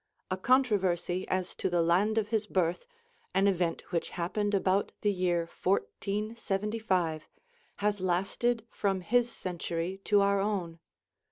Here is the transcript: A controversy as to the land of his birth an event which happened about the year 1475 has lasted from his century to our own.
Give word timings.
A 0.31 0.35
controversy 0.37 1.27
as 1.27 1.53
to 1.53 1.69
the 1.69 1.83
land 1.83 2.17
of 2.17 2.29
his 2.29 2.47
birth 2.47 2.87
an 3.35 3.45
event 3.47 3.83
which 3.91 4.09
happened 4.17 4.55
about 4.55 4.91
the 5.01 5.11
year 5.13 5.47
1475 5.63 7.27
has 7.75 8.01
lasted 8.01 8.65
from 8.71 9.01
his 9.01 9.31
century 9.31 10.01
to 10.05 10.21
our 10.21 10.39
own. 10.39 10.79